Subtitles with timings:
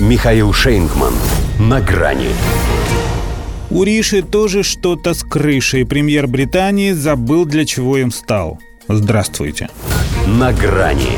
[0.00, 1.14] Михаил Шейнгман.
[1.60, 2.30] На грани.
[3.70, 5.86] У Риши тоже что-то с крышей.
[5.86, 8.58] Премьер Британии забыл, для чего им стал.
[8.88, 9.68] Здравствуйте.
[10.26, 11.12] На грани.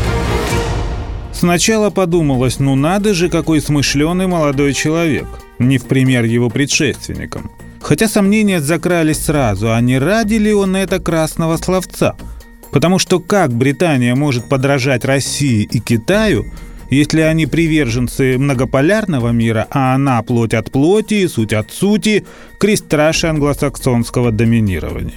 [1.32, 5.26] Сначала подумалось, ну надо же, какой смышленый молодой человек.
[5.58, 7.50] Не в пример его предшественникам.
[7.80, 12.14] Хотя сомнения закрались сразу, а не ради ли он это красного словца?
[12.72, 16.44] Потому что как Британия может подражать России и Китаю,
[16.90, 22.24] если они приверженцы многополярного мира, а она плоть от плоти суть от сути,
[22.58, 25.14] крестраши англосаксонского доминирования.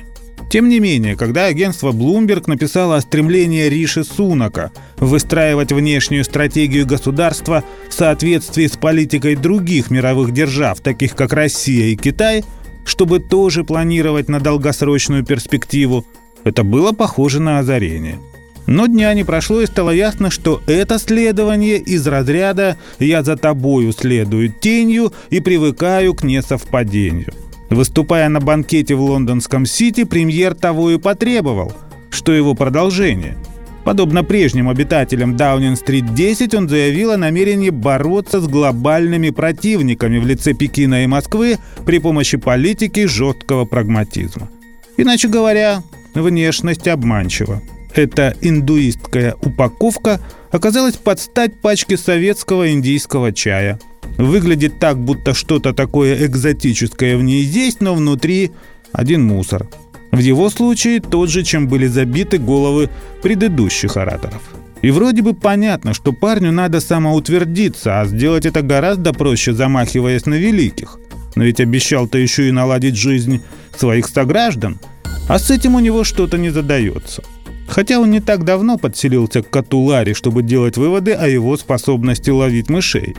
[0.49, 7.63] Тем не менее, когда агентство Bloomberg написало о стремлении Риши Сунака выстраивать внешнюю стратегию государства
[7.87, 12.43] в соответствии с политикой других мировых держав, таких как Россия и Китай,
[12.83, 16.03] чтобы тоже планировать на долгосрочную перспективу,
[16.43, 18.17] это было похоже на озарение–
[18.67, 23.93] но дня не прошло, и стало ясно, что это следование из разряда «я за тобою
[23.93, 27.33] следую тенью и привыкаю к несовпадению».
[27.69, 31.73] Выступая на банкете в лондонском Сити, премьер того и потребовал,
[32.09, 33.37] что его продолжение.
[33.83, 40.53] Подобно прежним обитателям Даунинг-стрит 10, он заявил о намерении бороться с глобальными противниками в лице
[40.53, 44.49] Пекина и Москвы при помощи политики жесткого прагматизма.
[44.97, 45.81] Иначе говоря,
[46.13, 47.61] внешность обманчива.
[47.99, 53.77] Эта индуистская упаковка оказалась под стать пачке советского индийского чая.
[54.17, 58.51] Выглядит так, будто что-то такое экзотическое в ней есть, но внутри
[58.93, 59.67] один мусор.
[60.13, 62.89] В его случае тот же, чем были забиты головы
[63.21, 64.43] предыдущих ораторов.
[64.81, 70.35] И вроде бы понятно, что парню надо самоутвердиться, а сделать это гораздо проще, замахиваясь на
[70.35, 70.99] великих.
[71.35, 73.41] Но ведь обещал-то еще и наладить жизнь
[73.77, 74.79] своих сограждан,
[75.27, 77.23] а с этим у него что-то не задается.
[77.69, 82.31] Хотя он не так давно подселился к коту Ларри, чтобы делать выводы о его способности
[82.31, 83.15] ловить мышей.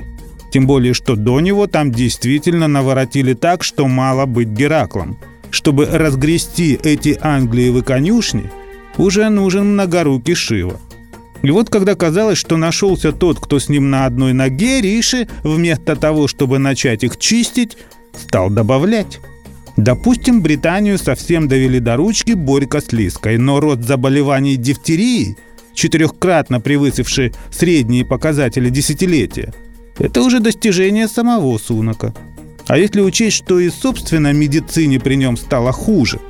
[0.53, 5.17] Тем более, что до него там действительно наворотили так, что мало быть Гераклом.
[5.51, 8.51] Чтобы разгрести эти Англиевы конюшни,
[8.97, 10.81] уже нужен многорукий Шива.
[11.43, 15.95] И вот когда казалось, что нашелся тот, кто с ним на одной ноге, Риши, вместо
[15.95, 17.79] того, чтобы начать их чистить,
[18.15, 19.21] стал добавлять.
[19.77, 25.37] Допустим, Британию совсем довели до ручки Борька с Лиской, но рост заболеваний дифтерией,
[25.75, 29.55] четырехкратно превысивший средние показатели десятилетия,
[29.99, 32.15] это уже достижение самого Сунака.
[32.67, 36.21] А если учесть, что и собственно медицине при нем стало хуже,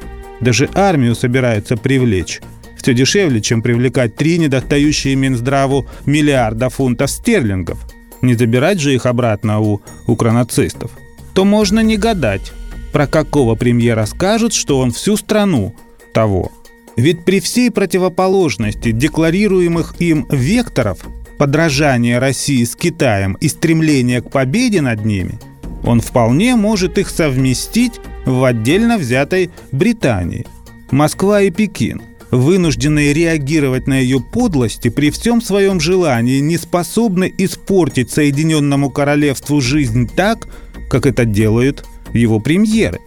[0.40, 2.40] даже армию собираются привлечь,
[2.76, 7.78] все дешевле, чем привлекать три недостающие Минздраву миллиарда фунтов стерлингов,
[8.22, 10.90] не забирать же их обратно у укронацистов,
[11.34, 12.52] то можно не гадать,
[12.92, 15.74] про какого премьера скажут, что он всю страну
[16.12, 16.50] того.
[16.96, 20.98] Ведь при всей противоположности декларируемых им векторов
[21.38, 25.38] подражания России с Китаем и стремления к победе над ними,
[25.84, 27.94] он вполне может их совместить
[28.26, 30.46] в отдельно взятой Британии.
[30.90, 38.10] Москва и Пекин, вынужденные реагировать на ее подлости при всем своем желании, не способны испортить
[38.10, 40.46] Соединенному Королевству жизнь так,
[40.90, 43.00] как это делают его премьеры.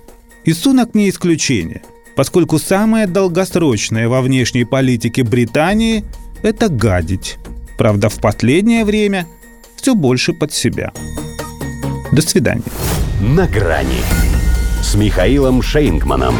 [0.46, 1.81] И Сунак не исключение,
[2.16, 6.03] поскольку самое долгосрочное во внешней политике Британии–
[6.44, 7.38] это гадить.
[7.78, 9.28] Правда, в последнее время
[9.75, 10.92] все больше под себя.
[12.12, 12.63] До свидания.
[13.22, 14.02] На грани
[14.81, 16.36] с Михаилом Шейнгманом.